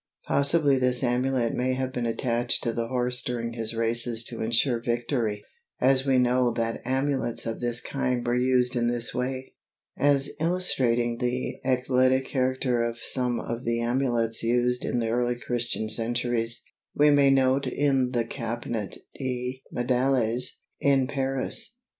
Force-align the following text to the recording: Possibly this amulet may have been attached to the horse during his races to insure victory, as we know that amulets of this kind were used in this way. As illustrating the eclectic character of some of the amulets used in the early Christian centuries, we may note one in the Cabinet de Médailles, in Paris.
Possibly 0.25 0.77
this 0.79 1.03
amulet 1.03 1.53
may 1.53 1.73
have 1.75 1.93
been 1.93 2.07
attached 2.07 2.63
to 2.63 2.73
the 2.73 2.87
horse 2.87 3.21
during 3.21 3.53
his 3.53 3.75
races 3.75 4.23
to 4.23 4.41
insure 4.41 4.79
victory, 4.81 5.45
as 5.79 6.07
we 6.07 6.17
know 6.17 6.49
that 6.53 6.81
amulets 6.83 7.45
of 7.45 7.59
this 7.59 7.79
kind 7.79 8.25
were 8.25 8.33
used 8.35 8.75
in 8.75 8.87
this 8.87 9.13
way. 9.13 9.53
As 9.95 10.31
illustrating 10.39 11.19
the 11.19 11.59
eclectic 11.63 12.25
character 12.25 12.81
of 12.81 12.97
some 12.97 13.39
of 13.39 13.63
the 13.63 13.79
amulets 13.79 14.41
used 14.41 14.83
in 14.83 14.97
the 14.97 15.09
early 15.09 15.35
Christian 15.35 15.87
centuries, 15.87 16.63
we 16.95 17.11
may 17.11 17.29
note 17.29 17.65
one 17.67 17.73
in 17.75 18.09
the 18.09 18.25
Cabinet 18.25 18.97
de 19.13 19.61
Médailles, 19.71 20.43
in 20.79 21.05
Paris. 21.05 21.77